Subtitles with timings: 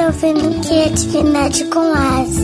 [0.00, 2.38] está ouvindo Criatividade com As.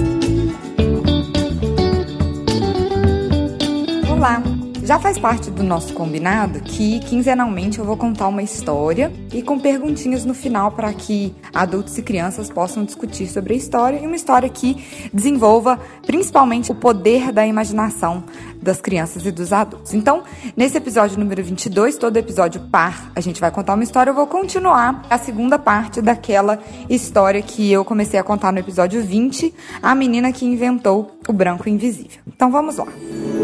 [4.10, 4.55] Olá!
[4.86, 9.58] Já faz parte do nosso combinado que quinzenalmente eu vou contar uma história e com
[9.58, 14.14] perguntinhas no final para que adultos e crianças possam discutir sobre a história e uma
[14.14, 18.22] história que desenvolva principalmente o poder da imaginação
[18.62, 19.92] das crianças e dos adultos.
[19.92, 20.22] Então,
[20.56, 24.10] nesse episódio número 22, todo episódio par, a gente vai contar uma história.
[24.10, 29.02] Eu vou continuar a segunda parte daquela história que eu comecei a contar no episódio
[29.02, 32.20] 20, a menina que inventou o branco invisível.
[32.24, 32.86] Então, vamos lá.
[32.86, 33.35] era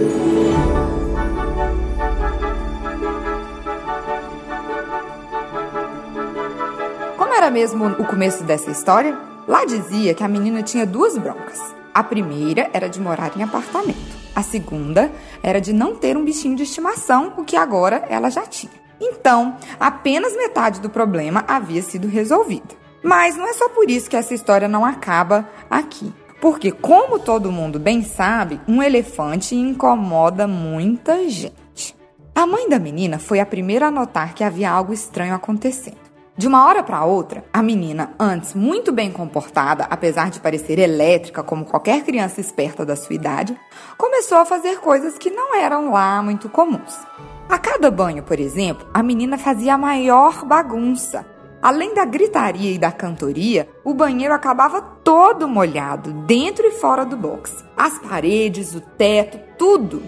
[7.53, 9.17] mesmo o começo dessa história?
[9.47, 11.61] Lá dizia que a menina tinha duas broncas.
[11.93, 14.17] A primeira era de morar em apartamento.
[14.35, 15.13] A segunda
[15.43, 18.73] era de não ter um bichinho de estimação, o que agora ela já tinha.
[18.99, 22.75] Então, apenas metade do problema havia sido resolvida.
[23.03, 26.11] Mas não é só por isso que essa história não acaba aqui.
[26.41, 31.95] Porque, como todo mundo bem sabe, um elefante incomoda muita gente.
[32.35, 36.12] A mãe da menina foi a primeira a notar que havia algo estranho acontecendo.
[36.35, 41.43] De uma hora para outra, a menina, antes muito bem comportada, apesar de parecer elétrica
[41.43, 43.55] como qualquer criança esperta da sua idade,
[43.99, 46.97] começou a fazer coisas que não eram lá muito comuns.
[47.51, 51.27] A cada banho, por exemplo, a menina fazia a maior bagunça.
[51.61, 57.17] Além da gritaria e da cantoria, o banheiro acabava todo molhado, dentro e fora do
[57.17, 57.63] box.
[57.77, 60.03] As paredes, o teto, tudo.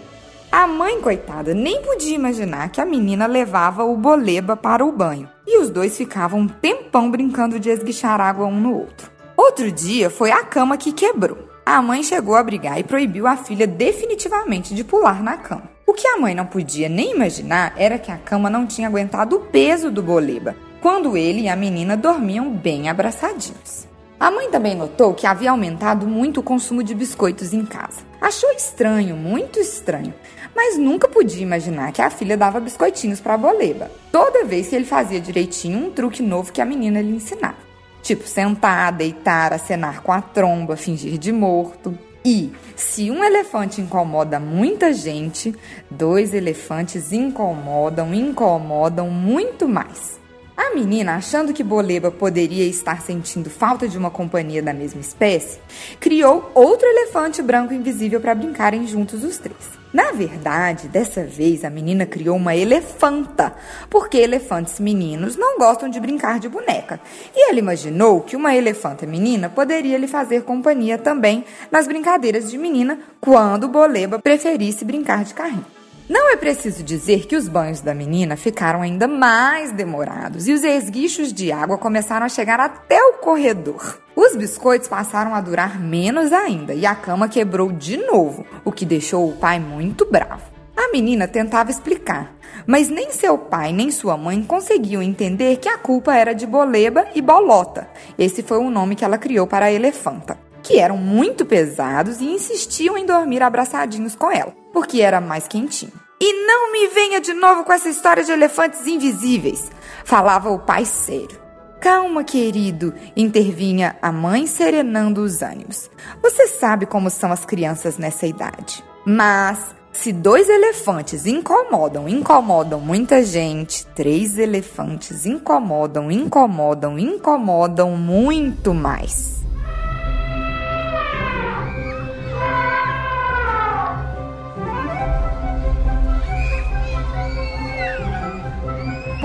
[0.50, 5.33] A mãe, coitada, nem podia imaginar que a menina levava o boleba para o banho
[5.54, 9.10] e os dois ficavam um tempão brincando de esguichar água um no outro.
[9.36, 11.38] Outro dia foi a cama que quebrou.
[11.64, 15.70] A mãe chegou a brigar e proibiu a filha definitivamente de pular na cama.
[15.86, 19.36] O que a mãe não podia nem imaginar era que a cama não tinha aguentado
[19.36, 23.86] o peso do boleba, quando ele e a menina dormiam bem abraçadinhos.
[24.18, 28.00] A mãe também notou que havia aumentado muito o consumo de biscoitos em casa.
[28.20, 30.14] Achou estranho, muito estranho,
[30.54, 33.90] mas nunca podia imaginar que a filha dava biscoitinhos para a boleba.
[34.14, 37.56] Toda vez que ele fazia direitinho um truque novo que a menina lhe ensinava.
[38.00, 41.98] Tipo sentar, deitar, acenar com a tromba, fingir de morto.
[42.24, 45.52] E se um elefante incomoda muita gente,
[45.90, 50.20] dois elefantes incomodam, incomodam muito mais.
[50.56, 55.58] A menina, achando que Boleba poderia estar sentindo falta de uma companhia da mesma espécie,
[55.98, 59.84] criou outro elefante branco invisível para brincarem juntos os três.
[59.92, 63.54] Na verdade, dessa vez a menina criou uma elefanta,
[63.90, 67.00] porque elefantes meninos não gostam de brincar de boneca.
[67.34, 72.58] E ela imaginou que uma elefanta menina poderia lhe fazer companhia também nas brincadeiras de
[72.58, 75.83] menina quando Boleba preferisse brincar de carrinho.
[76.06, 80.62] Não é preciso dizer que os banhos da menina ficaram ainda mais demorados e os
[80.62, 83.98] esguichos de água começaram a chegar até o corredor.
[84.14, 88.84] Os biscoitos passaram a durar menos ainda e a cama quebrou de novo, o que
[88.84, 90.42] deixou o pai muito bravo.
[90.76, 92.34] A menina tentava explicar,
[92.66, 97.06] mas nem seu pai nem sua mãe conseguiam entender que a culpa era de Boleba
[97.14, 97.88] e Bolota.
[98.18, 102.26] Esse foi o nome que ela criou para a elefanta, que eram muito pesados e
[102.26, 105.92] insistiam em dormir abraçadinhos com ela porque era mais quentinho.
[106.20, 109.70] E não me venha de novo com essa história de elefantes invisíveis,
[110.04, 111.42] falava o pai sério.
[111.80, 115.90] Calma, querido, intervinha a mãe serenando os ânimos.
[116.22, 118.82] Você sabe como são as crianças nessa idade.
[119.04, 129.44] Mas se dois elefantes incomodam, incomodam muita gente, três elefantes incomodam, incomodam, incomodam muito mais.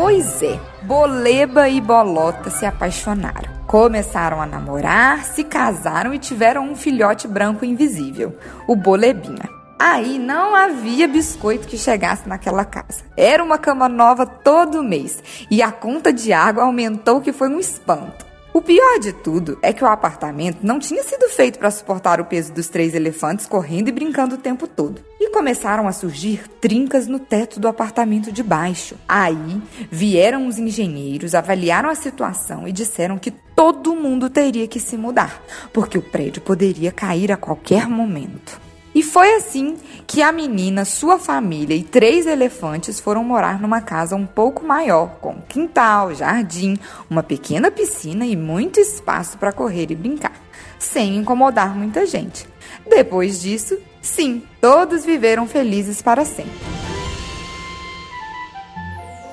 [0.01, 3.51] Pois é, Boleba e Bolota se apaixonaram.
[3.67, 8.33] Começaram a namorar, se casaram e tiveram um filhote branco invisível,
[8.65, 9.49] o Bolebinha.
[9.77, 13.03] Aí não havia biscoito que chegasse naquela casa.
[13.17, 17.59] Era uma cama nova todo mês e a conta de água aumentou que foi um
[17.59, 18.28] espanto.
[18.51, 22.25] O pior de tudo é que o apartamento não tinha sido feito para suportar o
[22.25, 25.01] peso dos três elefantes correndo e brincando o tempo todo.
[25.19, 28.95] E começaram a surgir trincas no teto do apartamento de baixo.
[29.07, 29.61] Aí
[29.91, 35.43] vieram os engenheiros, avaliaram a situação e disseram que todo mundo teria que se mudar,
[35.71, 38.68] porque o prédio poderia cair a qualquer momento.
[38.99, 44.13] E foi assim que a menina, sua família e três elefantes foram morar numa casa
[44.13, 46.77] um pouco maior, com quintal, jardim,
[47.09, 50.33] uma pequena piscina e muito espaço para correr e brincar,
[50.77, 52.45] sem incomodar muita gente.
[52.89, 56.51] Depois disso, sim, todos viveram felizes para sempre.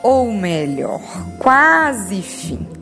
[0.00, 1.00] Ou melhor,
[1.40, 2.75] quase fim.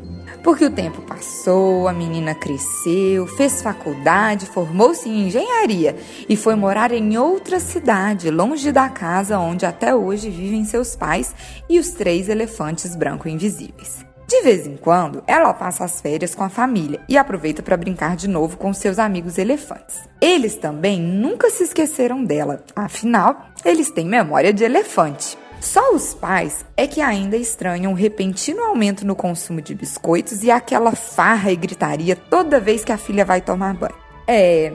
[0.45, 5.97] Porque o tempo passou, a menina cresceu, fez faculdade, formou-se em engenharia
[6.29, 11.35] e foi morar em outra cidade, longe da casa onde até hoje vivem seus pais
[11.67, 14.05] e os três elefantes branco invisíveis.
[14.29, 18.15] De vez em quando, ela passa as férias com a família e aproveita para brincar
[18.15, 20.07] de novo com seus amigos elefantes.
[20.21, 25.39] Eles também nunca se esqueceram dela, afinal, eles têm memória de elefante.
[25.65, 30.51] Só os pais é que ainda estranham o repentino aumento no consumo de biscoitos e
[30.51, 33.95] aquela farra e gritaria toda vez que a filha vai tomar banho.
[34.29, 34.71] É,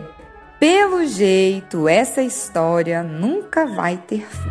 [0.60, 4.50] pelo jeito, essa história nunca vai ter fim.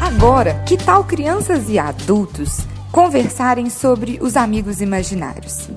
[0.00, 5.68] Agora, que tal crianças e adultos conversarem sobre os amigos imaginários?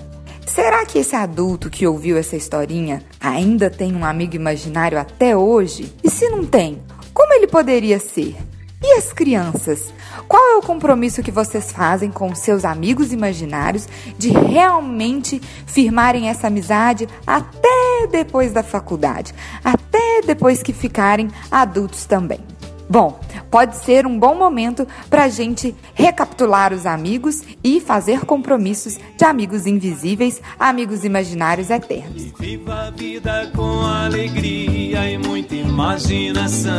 [0.53, 5.95] Será que esse adulto que ouviu essa historinha ainda tem um amigo imaginário até hoje?
[6.03, 6.81] E se não tem,
[7.13, 8.35] como ele poderia ser?
[8.83, 9.93] E as crianças?
[10.27, 13.87] Qual é o compromisso que vocês fazem com seus amigos imaginários
[14.17, 19.33] de realmente firmarem essa amizade até depois da faculdade,
[19.63, 22.41] até depois que ficarem adultos também?
[22.89, 23.21] Bom,
[23.51, 29.25] pode ser um bom momento para a gente recapitular os amigos e fazer compromissos de
[29.25, 32.23] amigos invisíveis, amigos imaginários eternos.
[32.23, 36.71] E viva a vida com alegria e muita imaginação.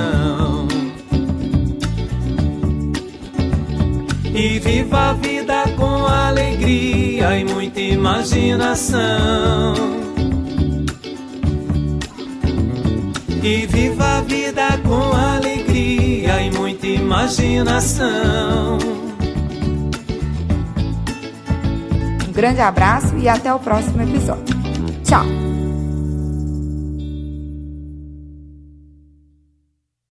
[4.35, 9.75] E viva a vida com alegria e muita imaginação.
[13.43, 15.52] E viva a vida com alegria
[17.13, 18.79] imaginação.
[22.27, 24.57] Um grande abraço e até o próximo episódio.
[25.05, 25.25] Tchau!